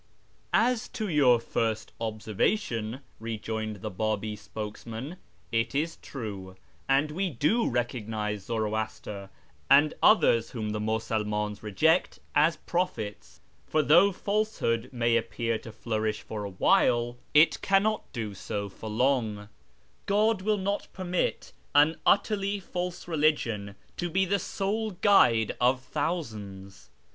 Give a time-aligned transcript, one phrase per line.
[0.55, 5.17] "As to your first observation," rejoined the Biibi spokes an,"
[5.51, 6.55] it is true,
[6.89, 9.29] and we do recognise Zoroaster,
[9.69, 13.41] and others hom the Musulmans reject, as prophets.
[13.67, 18.69] For though Isehood may appear to flourish for a while, it cannot do so 20
[18.69, 19.49] 3o6 A YEAR AMONGST THE PERSIANS for long.
[20.27, 26.89] God will not permit an utterly false religion to Le the sole guide of thousands.